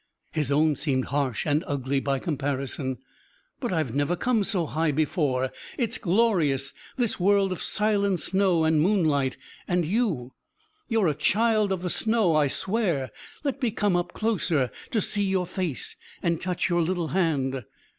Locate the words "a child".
11.09-11.71